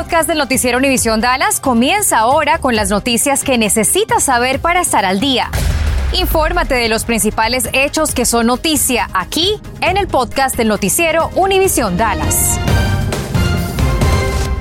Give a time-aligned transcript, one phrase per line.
[0.00, 5.04] podcast del noticiero Univisión Dallas comienza ahora con las noticias que necesitas saber para estar
[5.04, 5.50] al día.
[6.18, 11.98] Infórmate de los principales hechos que son noticia aquí en el podcast del noticiero Univisión
[11.98, 12.58] Dallas.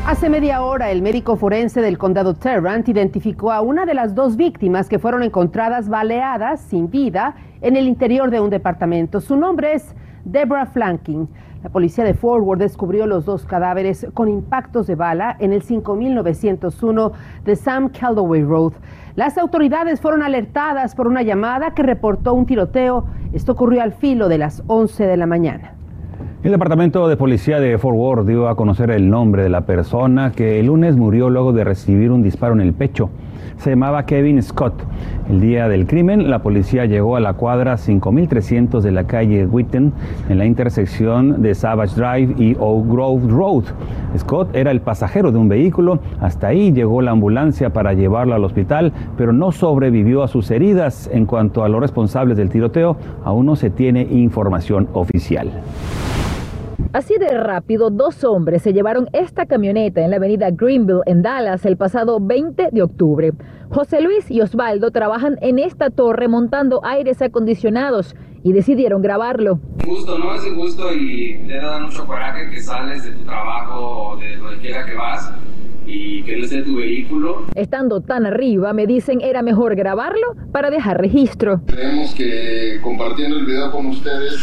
[0.05, 4.35] Hace media hora, el médico forense del condado Tarrant identificó a una de las dos
[4.35, 9.21] víctimas que fueron encontradas baleadas sin vida en el interior de un departamento.
[9.21, 9.95] Su nombre es
[10.25, 11.27] Deborah Flanking.
[11.63, 17.11] La policía de Forward descubrió los dos cadáveres con impactos de bala en el 5901
[17.43, 18.73] de Sam Caldaway Road.
[19.15, 23.05] Las autoridades fueron alertadas por una llamada que reportó un tiroteo.
[23.33, 25.73] Esto ocurrió al filo de las 11 de la mañana.
[26.41, 30.31] El Departamento de Policía de Fort Worth dio a conocer el nombre de la persona
[30.31, 33.09] que el lunes murió luego de recibir un disparo en el pecho.
[33.57, 34.73] Se llamaba Kevin Scott.
[35.29, 39.93] El día del crimen, la policía llegó a la cuadra 5300 de la calle Witten,
[40.27, 43.63] en la intersección de Savage Drive y Oak Grove Road.
[44.17, 45.99] Scott era el pasajero de un vehículo.
[46.19, 51.09] Hasta ahí llegó la ambulancia para llevarlo al hospital, pero no sobrevivió a sus heridas.
[51.13, 55.51] En cuanto a los responsables del tiroteo, aún no se tiene información oficial.
[56.91, 61.63] Así de rápido, dos hombres se llevaron esta camioneta en la avenida Greenville en Dallas
[61.67, 63.31] el pasado 20 de octubre.
[63.69, 69.59] José Luis y Osvaldo trabajan en esta torre montando aires acondicionados y decidieron grabarlo.
[69.85, 70.33] Gusto, ¿no?
[70.33, 74.57] Ese gusto y te da mucho coraje que sales de tu trabajo o de donde
[74.57, 75.31] quiera que vas
[75.85, 77.45] y que no esté tu vehículo.
[77.53, 81.61] Estando tan arriba, me dicen era mejor grabarlo para dejar registro.
[81.67, 84.39] Creemos que compartiendo el video con ustedes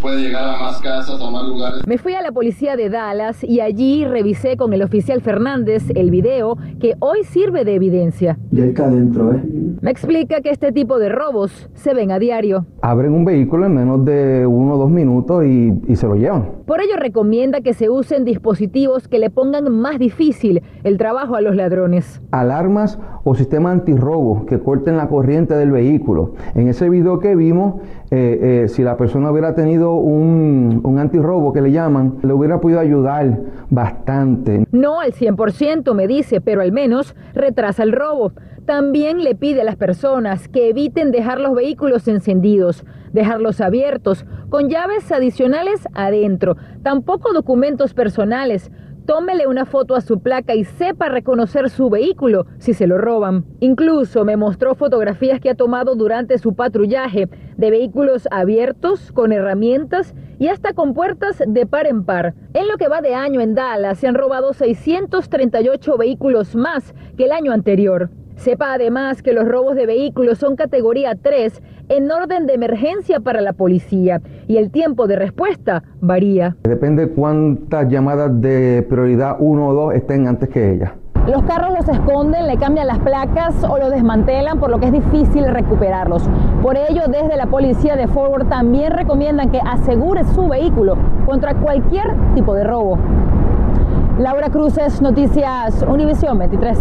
[0.00, 1.86] puede llegar a más casas, a más lugares.
[1.86, 6.10] Me fui a la policía de Dallas y allí revisé con el oficial Fernández el
[6.10, 8.38] video que hoy sirve de evidencia.
[8.50, 9.42] Ya está adentro, ¿eh?
[9.80, 12.66] Me explica que este tipo de robos se ven a diario.
[12.82, 16.50] Abren un vehículo en menos de uno o dos minutos y, y se lo llevan.
[16.66, 21.40] Por ello recomienda que se usen dispositivos que le pongan más difícil el trabajo a
[21.40, 22.20] los ladrones.
[22.30, 26.34] Alarmas o sistema antirrobo que corten la corriente del vehículo.
[26.54, 27.74] En ese video que vimos,
[28.10, 32.60] eh, eh, si la persona hubiera tenido un, un antirrobo que le llaman, le hubiera
[32.60, 34.66] podido ayudar bastante.
[34.72, 38.32] No al 100% me dice, pero al menos retrasa el robo.
[38.66, 44.68] También le pide a las personas que eviten dejar los vehículos encendidos, dejarlos abiertos, con
[44.68, 48.70] llaves adicionales adentro, tampoco documentos personales.
[49.06, 53.44] Tómele una foto a su placa y sepa reconocer su vehículo si se lo roban.
[53.60, 60.14] Incluso me mostró fotografías que ha tomado durante su patrullaje de vehículos abiertos, con herramientas
[60.38, 62.34] y hasta con puertas de par en par.
[62.54, 67.24] En lo que va de año en Dallas se han robado 638 vehículos más que
[67.24, 68.10] el año anterior.
[68.40, 73.42] Sepa además que los robos de vehículos son categoría 3 en orden de emergencia para
[73.42, 76.56] la policía y el tiempo de respuesta varía.
[76.62, 80.94] Depende cuántas llamadas de prioridad 1 o 2 estén antes que ella.
[81.28, 84.92] Los carros los esconden, le cambian las placas o los desmantelan, por lo que es
[84.92, 86.22] difícil recuperarlos.
[86.62, 90.96] Por ello, desde la policía de Forward también recomiendan que asegure su vehículo
[91.26, 92.98] contra cualquier tipo de robo.
[94.18, 96.78] Laura Cruces, Noticias Univisión 23.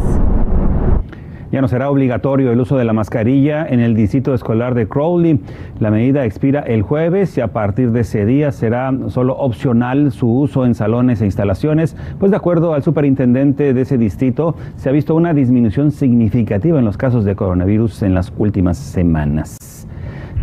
[1.52, 5.40] Ya no será obligatorio el uso de la mascarilla en el distrito escolar de Crowley.
[5.80, 10.32] La medida expira el jueves y a partir de ese día será solo opcional su
[10.32, 14.92] uso en salones e instalaciones, pues de acuerdo al superintendente de ese distrito, se ha
[14.92, 19.58] visto una disminución significativa en los casos de coronavirus en las últimas semanas.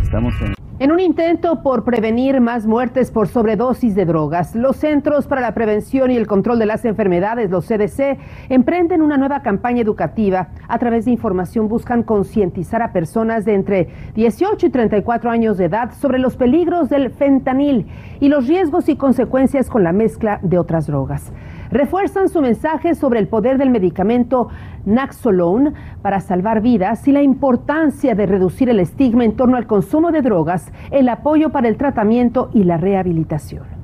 [0.01, 5.25] Estamos en en un intento por prevenir más muertes por sobredosis de drogas, los Centros
[5.25, 9.81] para la Prevención y el Control de las Enfermedades, los CDC, emprenden una nueva campaña
[9.81, 10.49] educativa.
[10.67, 15.65] A través de información buscan concientizar a personas de entre 18 y 34 años de
[15.65, 17.87] edad sobre los peligros del fentanil
[18.19, 21.31] y los riesgos y consecuencias con la mezcla de otras drogas
[21.69, 24.49] refuerzan su mensaje sobre el poder del medicamento
[24.85, 30.11] Naxolone para salvar vidas y la importancia de reducir el estigma en torno al consumo
[30.11, 33.76] de drogas, el apoyo para el tratamiento y la rehabilitación.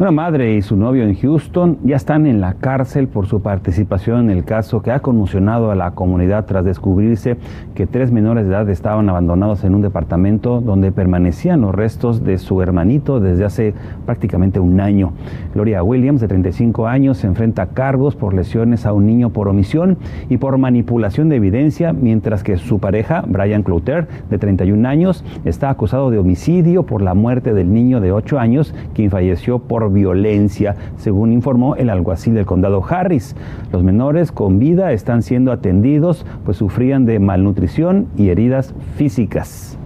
[0.00, 4.30] Una madre y su novio en Houston ya están en la cárcel por su participación
[4.30, 7.36] en el caso que ha conmocionado a la comunidad tras descubrirse
[7.74, 12.38] que tres menores de edad estaban abandonados en un departamento donde permanecían los restos de
[12.38, 13.74] su hermanito desde hace
[14.06, 15.14] prácticamente un año.
[15.52, 19.48] Gloria Williams, de 35 años, se enfrenta a cargos por lesiones a un niño por
[19.48, 25.24] omisión y por manipulación de evidencia, mientras que su pareja, Brian Cloutier, de 31 años,
[25.44, 29.87] está acusado de homicidio por la muerte del niño de 8 años, quien falleció por
[29.90, 33.36] violencia, según informó el alguacil del condado Harris.
[33.72, 39.78] Los menores con vida están siendo atendidos, pues sufrían de malnutrición y heridas físicas.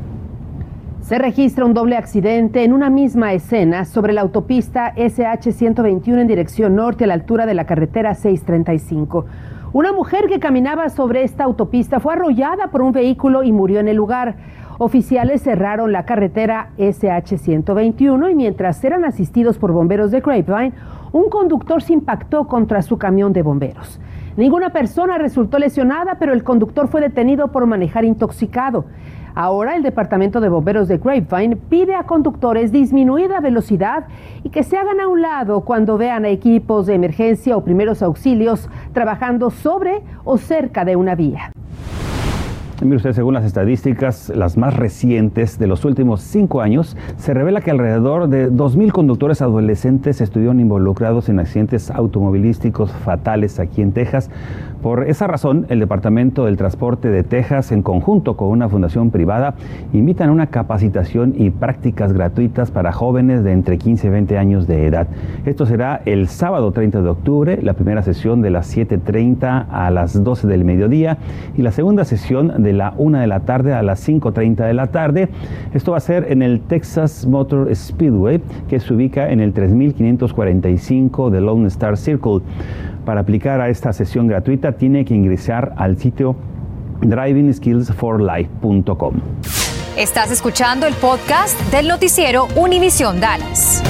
[1.01, 6.77] Se registra un doble accidente en una misma escena sobre la autopista SH-121 en dirección
[6.77, 9.27] norte a la altura de la carretera 635.
[9.75, 13.89] Una mujer que caminaba sobre esta autopista fue arrollada por un vehículo y murió en
[13.89, 14.37] el lugar.
[14.85, 20.73] Oficiales cerraron la carretera SH-121 y mientras eran asistidos por bomberos de Grapevine,
[21.13, 24.01] un conductor se impactó contra su camión de bomberos.
[24.37, 28.85] Ninguna persona resultó lesionada, pero el conductor fue detenido por manejar intoxicado.
[29.37, 34.07] Ahora el Departamento de Bomberos de Grapevine pide a conductores disminuir la velocidad
[34.43, 38.03] y que se hagan a un lado cuando vean a equipos de emergencia o primeros
[38.03, 41.53] auxilios trabajando sobre o cerca de una vía.
[42.85, 47.61] Mire usted, según las estadísticas, las más recientes de los últimos cinco años, se revela
[47.61, 54.31] que alrededor de 2.000 conductores adolescentes estuvieron involucrados en accidentes automovilísticos fatales aquí en Texas.
[54.83, 59.55] Por esa razón, el Departamento del Transporte de Texas, en conjunto con una fundación privada,
[59.93, 64.67] invitan a una capacitación y prácticas gratuitas para jóvenes de entre 15 y 20 años
[64.67, 65.07] de edad.
[65.47, 70.25] Esto será el sábado 30 de octubre, la primera sesión de las 7.30 a las
[70.25, 71.19] 12 del mediodía
[71.57, 74.89] y la segunda sesión de la 1 de la tarde a las 5.30 de la
[74.89, 75.29] tarde.
[75.75, 81.31] Esto va a ser en el Texas Motor Speedway, que se ubica en el 3545
[81.31, 82.41] de Lone Star Circle.
[83.05, 86.35] Para aplicar a esta sesión gratuita tiene que ingresar al sitio
[87.01, 89.15] drivingskillsforlife.com.
[89.97, 93.83] Estás escuchando el podcast del noticiero Univisión Dallas.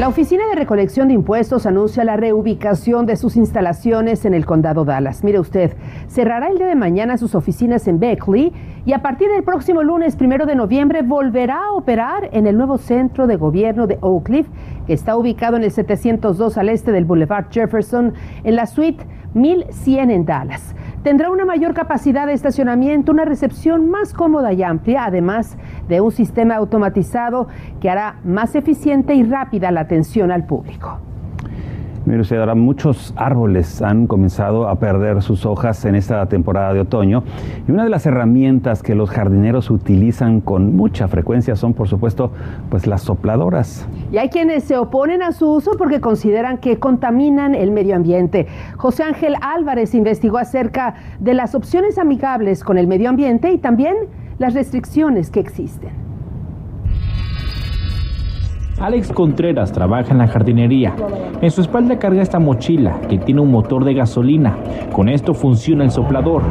[0.00, 4.86] La Oficina de Recolección de Impuestos anuncia la reubicación de sus instalaciones en el condado
[4.86, 5.22] Dallas.
[5.22, 5.76] Mire usted,
[6.08, 8.50] cerrará el día de mañana sus oficinas en Beckley
[8.86, 12.78] y a partir del próximo lunes, primero de noviembre, volverá a operar en el nuevo
[12.78, 14.46] centro de gobierno de Oak Cliff,
[14.86, 19.04] que está ubicado en el 702 al este del Boulevard Jefferson, en la suite
[19.34, 20.74] 1100 en Dallas.
[21.02, 25.56] Tendrá una mayor capacidad de estacionamiento, una recepción más cómoda y amplia, además
[25.88, 27.48] de un sistema automatizado
[27.80, 31.09] que hará más eficiente y rápida la atención al público.
[32.06, 36.80] Mire usted, ahora muchos árboles han comenzado a perder sus hojas en esta temporada de
[36.80, 37.22] otoño
[37.68, 42.32] y una de las herramientas que los jardineros utilizan con mucha frecuencia son, por supuesto,
[42.70, 43.86] pues las sopladoras.
[44.10, 48.46] Y hay quienes se oponen a su uso porque consideran que contaminan el medio ambiente.
[48.76, 53.94] José Ángel Álvarez investigó acerca de las opciones amigables con el medio ambiente y también
[54.38, 56.09] las restricciones que existen.
[58.80, 60.94] Alex Contreras trabaja en la jardinería.
[61.42, 64.56] En su espalda carga esta mochila que tiene un motor de gasolina.
[64.90, 66.42] Con esto funciona el soplador.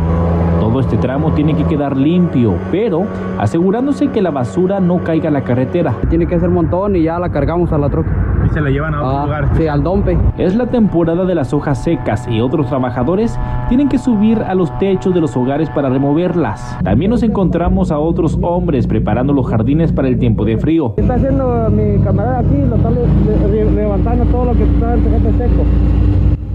[0.59, 3.07] Todo este tramo tiene que quedar limpio, pero
[3.39, 5.95] asegurándose que la basura no caiga a la carretera.
[6.07, 8.28] Tiene que ser montón y ya la cargamos a la troca.
[8.49, 9.49] ¿Y se la llevan a otro Ah, lugar?
[9.55, 10.17] Sí, al dompe.
[10.37, 13.37] Es la temporada de las hojas secas y otros trabajadores
[13.67, 16.77] tienen que subir a los techos de los hogares para removerlas.
[16.83, 20.93] También nos encontramos a otros hombres preparando los jardines para el tiempo de frío.
[20.97, 25.05] Está haciendo mi camarada aquí, lo está le- le- levantando todo lo que está en
[25.25, 25.63] el seco.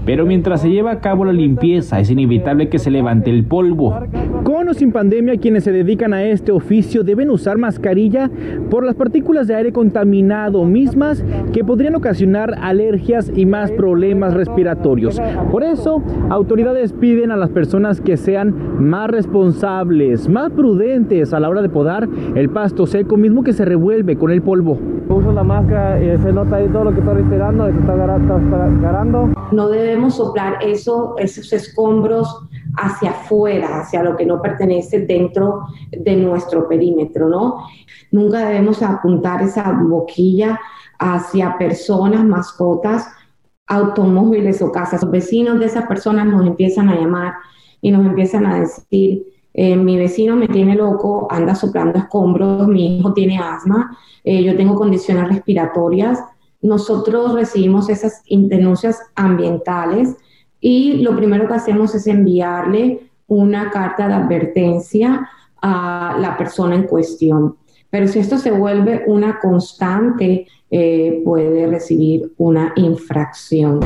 [0.05, 3.93] Pero mientras se lleva a cabo la limpieza, es inevitable que se levante el polvo.
[4.43, 8.29] Con o sin pandemia, quienes se dedican a este oficio deben usar mascarilla
[8.69, 11.23] por las partículas de aire contaminado mismas
[11.53, 15.19] que podrían ocasionar alergias y más problemas respiratorios.
[15.51, 21.49] Por eso, autoridades piden a las personas que sean más responsables, más prudentes a la
[21.49, 24.77] hora de podar el pasto seco mismo que se revuelve con el polvo.
[25.09, 28.17] Uso la máscara y se nota ahí todo lo que está respirando, que está agarra-
[28.17, 29.29] está agarrando.
[29.51, 32.27] No debemos soplar eso, esos escombros
[32.77, 37.65] hacia afuera, hacia lo que no pertenece dentro de nuestro perímetro, ¿no?
[38.11, 40.59] Nunca debemos apuntar esa boquilla
[40.99, 43.07] hacia personas, mascotas,
[43.67, 45.01] automóviles o casas.
[45.01, 47.33] Los vecinos de esas personas nos empiezan a llamar
[47.81, 52.99] y nos empiezan a decir, eh, mi vecino me tiene loco, anda soplando escombros, mi
[52.99, 56.19] hijo tiene asma, eh, yo tengo condiciones respiratorias.
[56.65, 60.15] Nosotros recibimos esas denuncias ambientales
[60.59, 65.29] y lo primero que hacemos es enviarle una carta de advertencia
[65.61, 67.55] a la persona en cuestión.
[67.91, 73.79] Pero si esto se vuelve una constante, eh, puede recibir una infracción.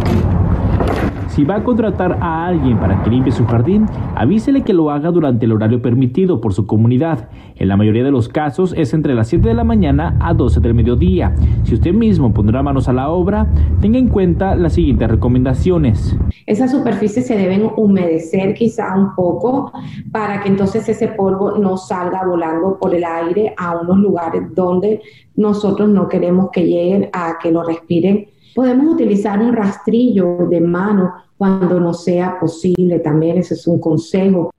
[1.29, 5.12] Si va a contratar a alguien para que limpie su jardín, avísele que lo haga
[5.12, 7.29] durante el horario permitido por su comunidad.
[7.55, 10.59] En la mayoría de los casos es entre las 7 de la mañana a 12
[10.59, 11.36] del mediodía.
[11.63, 13.48] Si usted mismo pondrá manos a la obra,
[13.79, 16.17] tenga en cuenta las siguientes recomendaciones.
[16.48, 19.71] Esas superficies se deben humedecer quizá un poco
[20.12, 25.01] para que entonces ese polvo no salga volando por el aire a unos lugares donde
[25.36, 28.27] nosotros no queremos que lleguen a que lo respiren.
[28.56, 34.51] Podemos utilizar un rastrillo de mano cuando no sea posible, también ese es un consejo.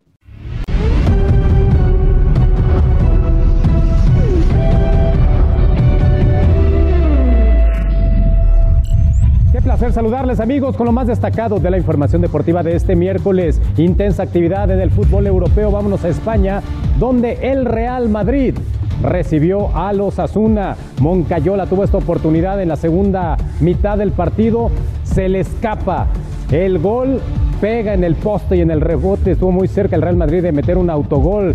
[9.52, 13.60] Qué placer saludarles amigos con lo más destacado de la información deportiva de este miércoles.
[13.76, 15.70] Intensa actividad en el fútbol europeo.
[15.70, 16.62] Vámonos a España,
[16.98, 18.54] donde el Real Madrid
[19.02, 20.76] recibió a los Asuna.
[21.00, 24.70] Moncayola tuvo esta oportunidad en la segunda mitad del partido.
[25.04, 26.08] Se le escapa
[26.50, 27.20] el gol,
[27.60, 29.32] pega en el poste y en el rebote.
[29.32, 31.54] Estuvo muy cerca el Real Madrid de meter un autogol.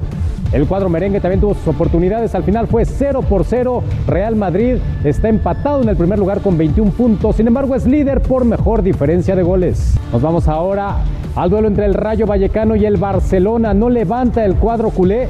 [0.52, 2.34] El cuadro merengue también tuvo sus oportunidades.
[2.34, 3.84] Al final fue 0 por 0.
[4.08, 7.36] Real Madrid está empatado en el primer lugar con 21 puntos.
[7.36, 9.96] Sin embargo, es líder por mejor diferencia de goles.
[10.14, 11.00] Nos vamos ahora
[11.36, 13.74] al duelo entre el Rayo Vallecano y el Barcelona.
[13.74, 15.28] No levanta el cuadro culé.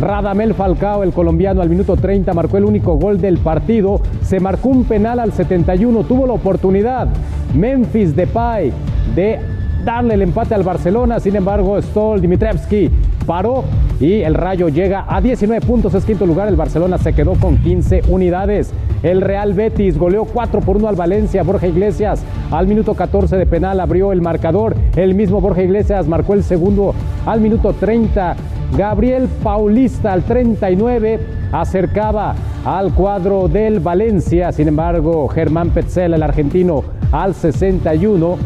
[0.00, 4.00] Radamel Falcao, el colombiano, al minuto 30 marcó el único gol del partido.
[4.22, 6.04] Se marcó un penal al 71.
[6.04, 7.08] Tuvo la oportunidad.
[7.54, 8.72] Memphis Depay
[9.14, 9.38] de
[9.84, 11.20] darle el empate al Barcelona.
[11.20, 12.90] Sin embargo, Stoll Dimitrevski
[13.26, 13.64] paró
[14.00, 16.48] y el Rayo llega a 19 puntos, es quinto lugar.
[16.48, 18.72] El Barcelona se quedó con 15 unidades.
[19.02, 21.42] El Real Betis goleó 4 por 1 al Valencia.
[21.42, 24.74] Borja Iglesias al minuto 14 de penal abrió el marcador.
[24.96, 26.94] El mismo Borja Iglesias marcó el segundo
[27.26, 28.36] al minuto 30.
[28.76, 31.20] Gabriel Paulista al 39
[31.52, 34.50] acercaba al cuadro del Valencia.
[34.50, 38.36] Sin embargo, Germán Petzel, el argentino, al 61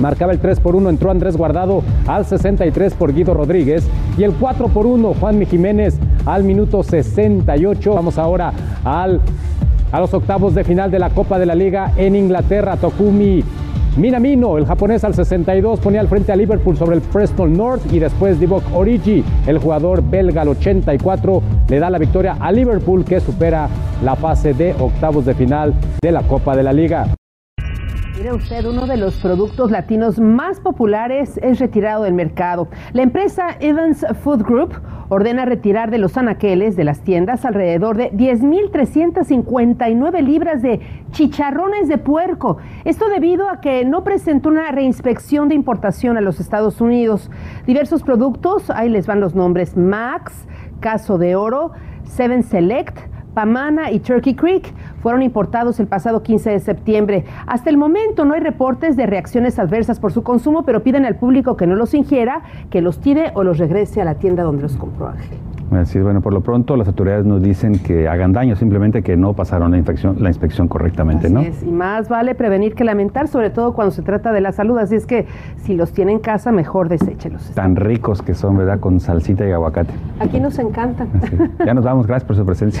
[0.00, 3.86] marcaba el 3 por 1, entró Andrés Guardado al 63 por Guido Rodríguez
[4.18, 7.94] y el 4 por 1 Juan Jiménez al minuto 68.
[7.94, 8.52] Vamos ahora
[8.84, 9.20] al,
[9.92, 12.76] a los octavos de final de la Copa de la Liga en Inglaterra.
[12.76, 13.44] Tokumi
[13.96, 17.98] Minamino, el japonés al 62, ponía al frente a Liverpool sobre el Preston North y
[17.98, 23.20] después Divock Origi, el jugador belga al 84, le da la victoria a Liverpool que
[23.20, 23.70] supera
[24.04, 25.72] la fase de octavos de final
[26.02, 27.06] de la Copa de la Liga.
[28.18, 32.68] Mire usted, uno de los productos latinos más populares es retirado del mercado.
[32.94, 34.74] La empresa Evans Food Group
[35.08, 41.98] ordena retirar de los anaqueles de las tiendas alrededor de 10.359 libras de chicharrones de
[41.98, 42.58] puerco.
[42.84, 47.30] Esto debido a que no presentó una reinspección de importación a los Estados Unidos.
[47.66, 50.46] Diversos productos, ahí les van los nombres Max,
[50.80, 51.72] Caso de Oro,
[52.04, 52.98] Seven Select,
[53.34, 54.72] Pamana y Turkey Creek
[55.06, 57.24] fueron importados el pasado 15 de septiembre.
[57.46, 61.14] Hasta el momento no hay reportes de reacciones adversas por su consumo, pero piden al
[61.14, 64.62] público que no los ingiera, que los tire o los regrese a la tienda donde
[64.62, 65.38] los compró Ángel.
[65.70, 69.32] Así bueno, por lo pronto las autoridades nos dicen que hagan daño, simplemente que no
[69.34, 71.42] pasaron la, infección, la inspección correctamente, ¿no?
[71.42, 74.76] y más vale prevenir que lamentar, sobre todo cuando se trata de la salud.
[74.76, 75.26] Así es que
[75.58, 77.52] si los tiene en casa, mejor deséchelos.
[77.52, 78.80] Tan ricos que son, ¿verdad?
[78.80, 79.94] Con salsita y aguacate.
[80.18, 81.08] Aquí nos encantan.
[81.64, 82.80] Ya nos vamos, gracias por su presencia.